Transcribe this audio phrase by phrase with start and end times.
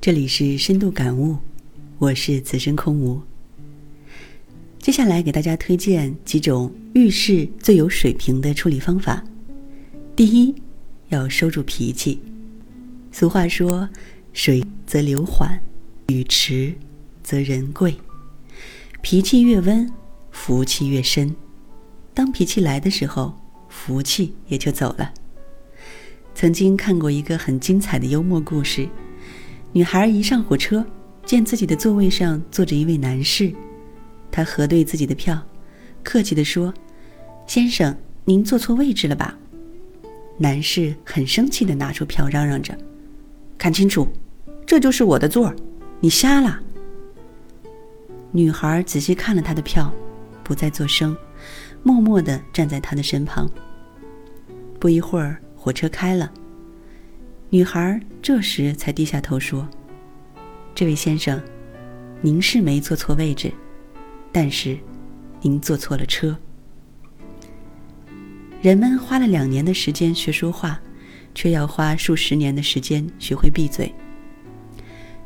[0.00, 1.36] 这里是深度感悟，
[1.98, 3.20] 我是此生空无。
[4.78, 9.22] 接下来给大家推荐几种遇事最有水平的处理方法。
[10.16, 10.54] 第一，
[11.10, 12.18] 要收住脾气。
[13.12, 13.86] 俗话说
[14.32, 15.60] ：“水则流缓，
[16.08, 16.74] 雨迟
[17.22, 17.94] 则人贵。”
[19.02, 19.86] 脾气越温，
[20.30, 21.36] 福气越深。
[22.14, 23.38] 当脾气来的时候，
[23.68, 25.12] 福气也就走了。
[26.34, 28.88] 曾经看过一个很精彩的幽默故事。
[29.72, 30.84] 女孩一上火车，
[31.24, 33.52] 见自己的座位上坐着一位男士，
[34.28, 35.40] 她核对自己的票，
[36.02, 36.74] 客气地说
[37.46, 39.38] ：“先生，您坐错位置了吧？”
[40.36, 42.76] 男士很生气地拿出票，嚷嚷着
[43.56, 44.08] ：“看清楚，
[44.66, 45.54] 这就是我的座儿，
[46.00, 46.58] 你瞎了？”
[48.32, 49.92] 女孩仔细看了他的票，
[50.42, 51.16] 不再作声，
[51.84, 53.48] 默默地站在他的身旁。
[54.80, 56.32] 不一会儿，火车开了。
[57.52, 59.68] 女孩这时才低下头说
[60.72, 61.42] ：“这位先生，
[62.20, 63.52] 您是没坐错位置，
[64.30, 64.78] 但是
[65.40, 66.38] 您坐错了车。”
[68.62, 70.80] 人们花了两年的时间学说话，
[71.34, 73.92] 却要花数十年的时间学会闭嘴。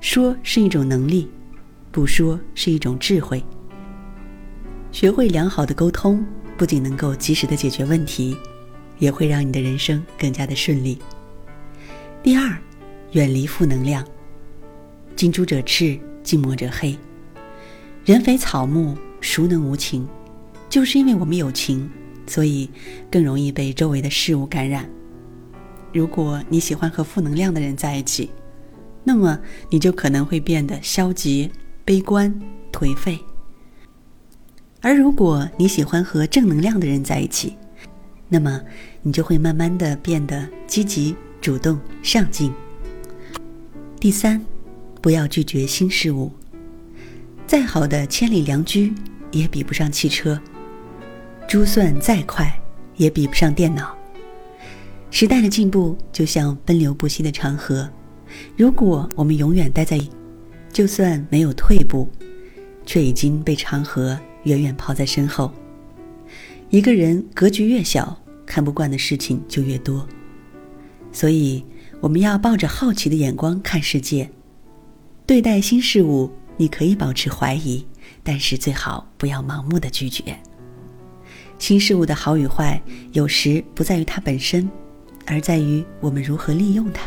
[0.00, 1.28] 说是一种能力，
[1.92, 3.44] 不说是一种智慧。
[4.90, 6.24] 学会良好的沟通，
[6.56, 8.34] 不仅能够及时的解决问题，
[8.98, 10.98] 也会让你的人生更加的顺利。
[12.24, 12.56] 第二，
[13.12, 14.02] 远离负能量。
[15.14, 16.98] 近朱者赤，近墨者黑。
[18.02, 20.08] 人非草木，孰能无情？
[20.70, 21.86] 就是因为我们有情，
[22.26, 22.70] 所以
[23.10, 24.88] 更容易被周围的事物感染。
[25.92, 28.30] 如果你喜欢和负能量的人在一起，
[29.04, 29.38] 那么
[29.68, 31.50] 你就可能会变得消极、
[31.84, 32.34] 悲观、
[32.72, 33.18] 颓废；
[34.80, 37.54] 而如果你喜欢和正能量的人在一起，
[38.30, 38.62] 那么
[39.02, 41.14] 你就会慢慢的变得积极。
[41.44, 42.50] 主动上进。
[44.00, 44.42] 第三，
[45.02, 46.32] 不要拒绝新事物。
[47.46, 48.94] 再好的千里良驹
[49.30, 50.40] 也比不上汽车，
[51.46, 52.50] 珠算再快
[52.96, 53.94] 也比不上电脑。
[55.10, 57.86] 时代的进步就像奔流不息的长河，
[58.56, 60.00] 如果我们永远待在，
[60.72, 62.08] 就算没有退步，
[62.86, 65.52] 却已经被长河远远抛在身后。
[66.70, 70.08] 一个人格局越小，看不惯的事情就越多。
[71.14, 71.64] 所以，
[72.00, 74.28] 我们要抱着好奇的眼光看世界，
[75.24, 77.86] 对待新事物，你可以保持怀疑，
[78.24, 80.36] 但是最好不要盲目的拒绝。
[81.56, 82.82] 新事物的好与坏，
[83.12, 84.68] 有时不在于它本身，
[85.24, 87.04] 而在于我们如何利用它。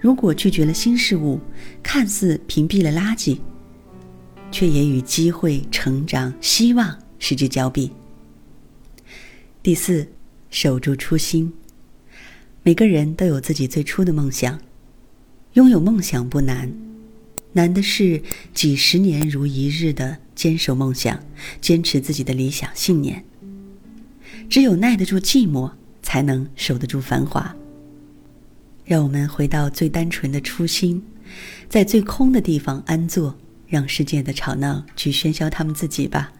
[0.00, 1.40] 如果拒绝了新事物，
[1.84, 3.38] 看似屏蔽了垃圾，
[4.50, 7.92] 却也与机会、成长、希望失之交臂。
[9.62, 10.08] 第四，
[10.50, 11.52] 守住初心。
[12.66, 14.60] 每个人都有自己最初的梦想，
[15.52, 16.74] 拥有梦想不难，
[17.52, 18.20] 难的是
[18.52, 21.22] 几十年如一日的坚守梦想，
[21.60, 23.24] 坚持自己的理想信念。
[24.50, 25.70] 只有耐得住寂寞，
[26.02, 27.54] 才能守得住繁华。
[28.84, 31.00] 让我们回到最单纯的初心，
[31.68, 33.38] 在最空的地方安坐，
[33.68, 36.32] 让世界的吵闹去喧嚣他们自己吧。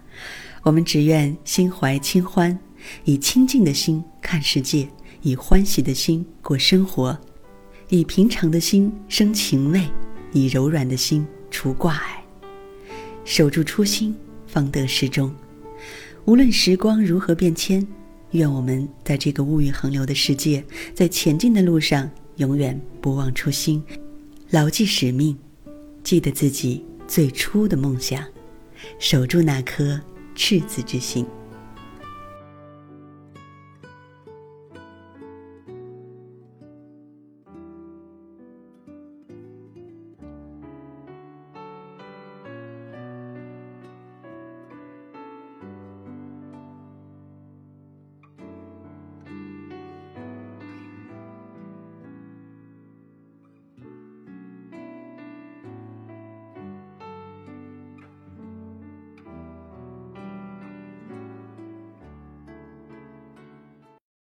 [0.64, 2.58] 我们只愿心怀清欢，
[3.04, 4.88] 以清净的心看世界。
[5.26, 7.18] 以欢喜的心过生活，
[7.88, 9.82] 以平常的心生情味，
[10.32, 12.24] 以柔软的心除挂碍。
[13.24, 14.14] 守住初心，
[14.46, 15.34] 方得始终。
[16.26, 17.84] 无论时光如何变迁，
[18.30, 20.64] 愿我们在这个物欲横流的世界，
[20.94, 23.82] 在前进的路上，永远不忘初心，
[24.50, 25.36] 牢记使命，
[26.04, 28.24] 记得自己最初的梦想，
[29.00, 30.00] 守住那颗
[30.36, 31.26] 赤子之心。